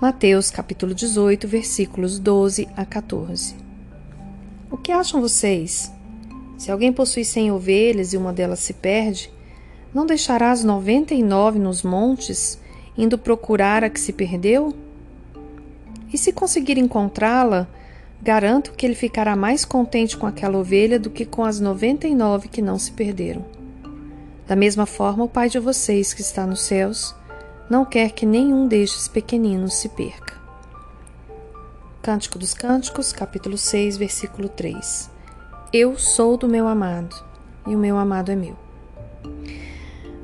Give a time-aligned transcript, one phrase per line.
[0.00, 3.54] Mateus capítulo 18, versículos 12 a 14.
[4.70, 5.92] O que acham vocês?
[6.58, 9.30] Se alguém possui cem ovelhas e uma delas se perde,
[9.94, 12.58] não deixará as noventa e nove nos montes,
[12.96, 14.74] indo procurar a que se perdeu?
[16.12, 17.68] E se conseguir encontrá-la,
[18.20, 22.14] garanto que ele ficará mais contente com aquela ovelha do que com as noventa e
[22.14, 23.44] nove que não se perderam.
[24.46, 27.14] Da mesma forma, o Pai de vocês que está nos céus
[27.72, 30.34] não quer que nenhum destes pequeninos se perca.
[32.02, 35.10] Cântico dos Cânticos, capítulo 6, versículo 3.
[35.72, 37.16] Eu sou do meu amado,
[37.66, 38.58] e o meu amado é meu.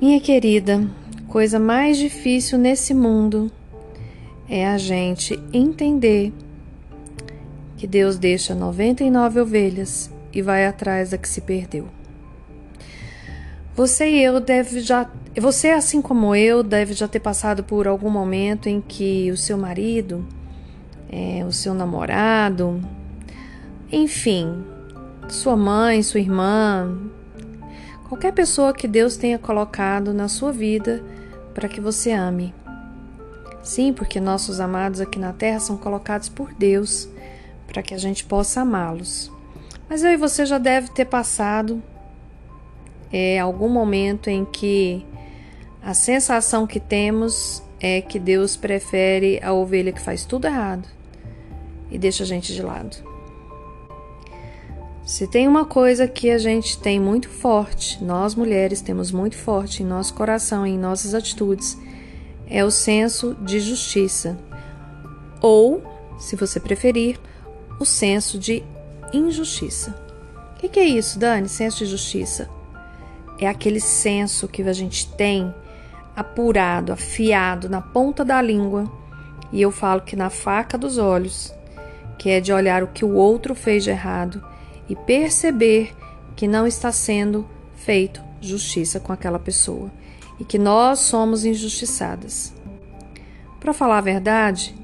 [0.00, 0.88] Minha querida,
[1.26, 3.50] coisa mais difícil nesse mundo
[4.48, 6.32] é a gente entender
[7.76, 11.88] que Deus deixa 99 ovelhas e vai atrás da que se perdeu.
[13.74, 18.10] Você e eu deve já, você assim como eu deve já ter passado por algum
[18.10, 20.26] momento em que o seu marido,
[21.10, 22.82] é, o seu namorado,
[23.90, 24.62] enfim,
[25.26, 26.98] sua mãe, sua irmã,
[28.08, 31.02] qualquer pessoa que Deus tenha colocado na sua vida
[31.54, 32.54] para que você ame.
[33.62, 37.08] Sim, porque nossos amados aqui na terra são colocados por Deus
[37.66, 39.32] para que a gente possa amá-los.
[39.88, 41.82] Mas eu e você já deve ter passado
[43.12, 45.04] é algum momento em que
[45.82, 50.88] a sensação que temos é que Deus prefere a ovelha que faz tudo errado
[51.90, 52.96] e deixa a gente de lado.
[55.04, 59.82] Se tem uma coisa que a gente tem muito forte, nós mulheres temos muito forte
[59.82, 61.76] em nosso coração em nossas atitudes,
[62.46, 64.38] é o senso de justiça.
[65.40, 65.82] Ou,
[66.18, 67.18] se você preferir,
[67.80, 68.62] o senso de
[69.12, 69.94] injustiça.
[70.56, 71.48] O que, que é isso, Dani?
[71.48, 72.48] Senso de justiça?
[73.44, 75.52] É aquele senso que a gente tem
[76.14, 78.90] apurado, afiado na ponta da língua,
[79.52, 81.52] e eu falo que na faca dos olhos,
[82.18, 84.42] que é de olhar o que o outro fez de errado
[84.88, 85.94] e perceber
[86.36, 89.90] que não está sendo feito justiça com aquela pessoa
[90.38, 92.52] e que nós somos injustiçadas.
[93.60, 94.74] Para falar a verdade,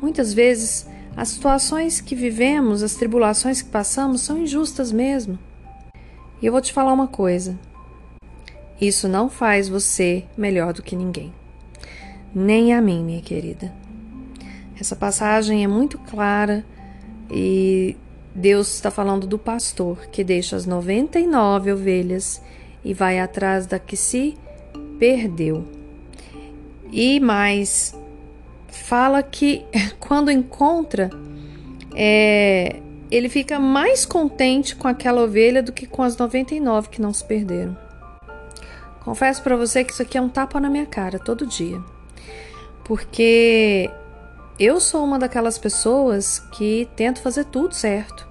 [0.00, 5.38] muitas vezes as situações que vivemos, as tribulações que passamos são injustas mesmo.
[6.40, 7.58] E eu vou te falar uma coisa:
[8.80, 11.32] isso não faz você melhor do que ninguém.
[12.34, 13.72] Nem a mim, minha querida.
[14.78, 16.64] Essa passagem é muito clara
[17.30, 17.96] e
[18.34, 22.42] Deus está falando do pastor que deixa as 99 ovelhas
[22.84, 24.36] e vai atrás da que se
[24.98, 25.64] perdeu.
[26.92, 27.98] E mais,
[28.68, 29.64] fala que
[29.98, 31.10] quando encontra,
[31.94, 37.14] é, ele fica mais contente com aquela ovelha do que com as 99 que não
[37.14, 37.85] se perderam.
[39.06, 41.80] Confesso para você que isso aqui é um tapa na minha cara todo dia.
[42.82, 43.88] Porque
[44.58, 48.26] eu sou uma daquelas pessoas que tento fazer tudo certo.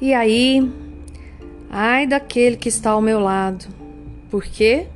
[0.00, 0.72] E aí,
[1.68, 3.66] ai daquele que está ao meu lado.
[4.30, 4.86] Por quê?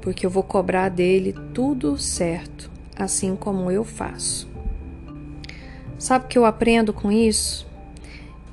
[0.00, 4.48] Porque eu vou cobrar dele tudo certo, assim como eu faço.
[5.98, 7.66] Sabe o que eu aprendo com isso?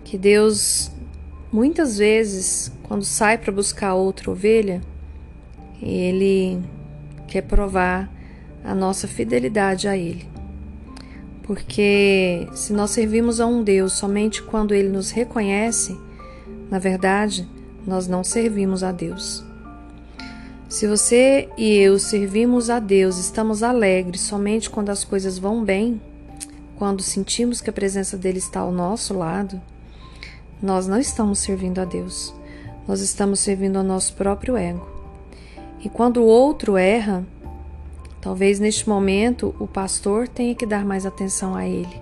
[0.03, 0.91] Que Deus,
[1.51, 4.81] muitas vezes, quando sai para buscar outra ovelha,
[5.81, 6.62] ele
[7.28, 8.09] quer provar
[8.63, 10.28] a nossa fidelidade a Ele.
[11.44, 15.97] Porque se nós servimos a um Deus somente quando Ele nos reconhece,
[16.69, 17.47] na verdade,
[17.85, 19.44] nós não servimos a Deus.
[20.67, 26.00] Se você e eu servimos a Deus, estamos alegres somente quando as coisas vão bem,
[26.75, 29.59] quando sentimos que a presença dele está ao nosso lado,
[30.61, 32.34] nós não estamos servindo a Deus.
[32.88, 34.98] Nós estamos servindo ao nosso próprio ego.
[35.81, 37.25] E quando o outro erra,
[38.19, 42.01] talvez neste momento o pastor tenha que dar mais atenção a ele.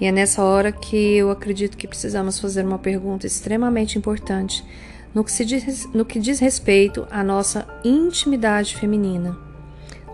[0.00, 4.64] E é nessa hora que eu acredito que precisamos fazer uma pergunta extremamente importante
[5.14, 9.36] no que, diz, no que diz respeito à nossa intimidade feminina,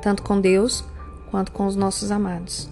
[0.03, 0.85] tanto com Deus
[1.31, 2.69] quanto com os nossos amados.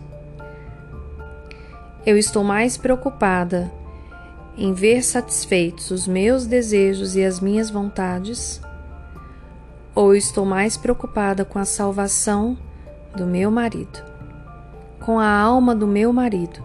[2.04, 3.70] Eu estou mais preocupada
[4.56, 8.60] em ver satisfeitos os meus desejos e as minhas vontades
[9.94, 12.56] ou estou mais preocupada com a salvação
[13.16, 14.02] do meu marido,
[15.00, 16.62] com a alma do meu marido,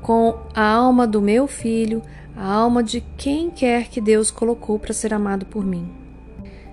[0.00, 2.02] com a alma do meu filho,
[2.36, 5.88] a alma de quem quer que Deus colocou para ser amado por mim.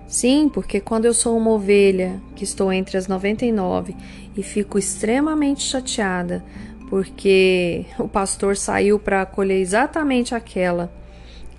[0.07, 3.95] Sim, porque quando eu sou uma ovelha que estou entre as 99
[4.37, 6.45] e fico extremamente chateada
[6.89, 10.91] porque o pastor saiu para acolher exatamente aquela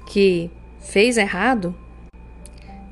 [0.07, 1.75] que fez errado,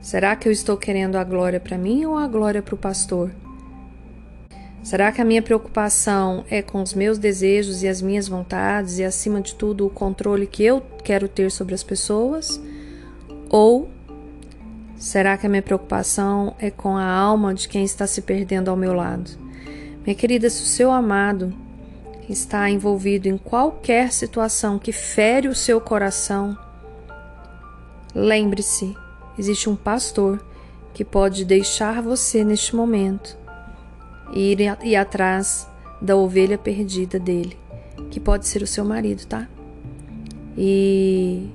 [0.07, 3.33] Será que eu estou querendo a glória para mim ou a glória para o pastor?
[4.81, 9.05] Será que a minha preocupação é com os meus desejos e as minhas vontades e,
[9.05, 12.63] acima de tudo, o controle que eu quero ter sobre as pessoas?
[13.51, 13.91] Ou
[14.95, 18.77] será que a minha preocupação é com a alma de quem está se perdendo ao
[18.77, 19.29] meu lado?
[20.05, 21.53] Minha querida, se o seu amado
[22.29, 26.57] está envolvido em qualquer situação que fere o seu coração,
[28.15, 28.95] lembre-se:
[29.39, 30.45] existe um pastor
[30.95, 33.37] que pode deixar você neste momento
[34.33, 35.69] e ir, ir atrás
[36.01, 37.57] da ovelha perdida dele,
[38.11, 39.49] que pode ser o seu marido, tá?
[40.57, 41.49] E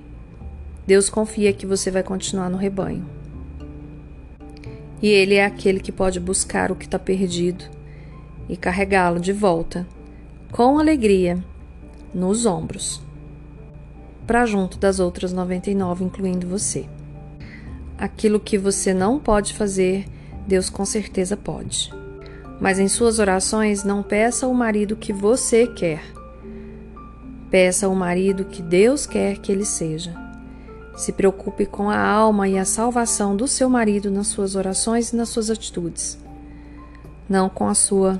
[0.85, 3.05] Deus confia que você vai continuar no rebanho.
[5.01, 7.65] E Ele é aquele que pode buscar o que está perdido
[8.47, 9.87] e carregá-lo de volta,
[10.51, 11.43] com alegria,
[12.13, 13.01] nos ombros,
[14.27, 16.87] para junto das outras 99, incluindo você.
[18.01, 20.07] Aquilo que você não pode fazer,
[20.47, 21.93] Deus com certeza pode.
[22.59, 26.01] Mas em suas orações, não peça o marido que você quer.
[27.51, 30.15] Peça o marido que Deus quer que ele seja.
[30.97, 35.15] Se preocupe com a alma e a salvação do seu marido nas suas orações e
[35.15, 36.17] nas suas atitudes,
[37.29, 38.19] não com a sua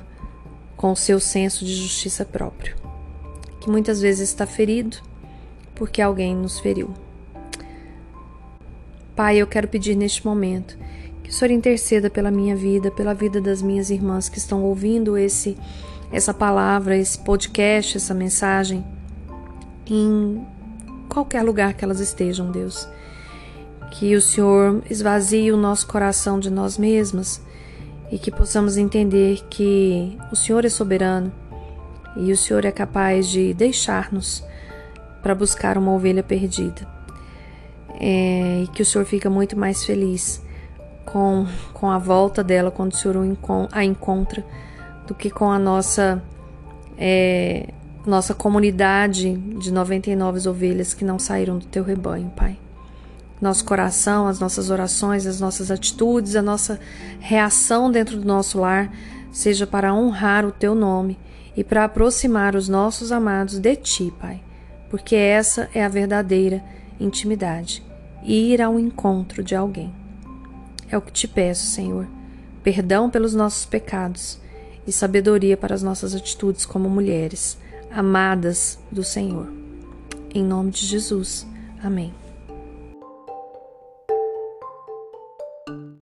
[0.76, 2.76] com o seu senso de justiça próprio,
[3.60, 4.98] que muitas vezes está ferido
[5.74, 6.94] porque alguém nos feriu.
[9.14, 10.78] Pai, eu quero pedir neste momento
[11.22, 15.16] que o Senhor interceda pela minha vida, pela vida das minhas irmãs que estão ouvindo
[15.16, 15.56] esse
[16.10, 18.84] essa palavra, esse podcast, essa mensagem
[19.86, 20.46] em
[21.08, 22.86] qualquer lugar que elas estejam, Deus.
[23.92, 27.40] Que o Senhor esvazie o nosso coração de nós mesmas
[28.10, 31.32] e que possamos entender que o Senhor é soberano
[32.16, 34.44] e o Senhor é capaz de deixar-nos
[35.22, 36.91] para buscar uma ovelha perdida.
[38.00, 40.42] É, e que o Senhor fica muito mais feliz
[41.04, 43.16] com, com a volta dela quando o Senhor
[43.70, 44.44] a encontra
[45.06, 46.22] do que com a nossa
[46.96, 47.68] é,
[48.06, 52.58] nossa comunidade de 99 ovelhas que não saíram do teu rebanho, Pai.
[53.40, 56.78] Nosso coração, as nossas orações, as nossas atitudes, a nossa
[57.20, 58.92] reação dentro do nosso lar
[59.32, 61.18] seja para honrar o teu nome
[61.56, 64.40] e para aproximar os nossos amados de ti, Pai,
[64.90, 66.62] porque essa é a verdadeira
[67.04, 67.82] intimidade
[68.24, 69.92] ir ao encontro de alguém.
[70.88, 72.06] É o que te peço, Senhor.
[72.62, 74.38] Perdão pelos nossos pecados
[74.86, 77.58] e sabedoria para as nossas atitudes como mulheres,
[77.90, 79.52] amadas do Senhor.
[80.34, 81.46] Em nome de Jesus.
[81.82, 82.21] Amém.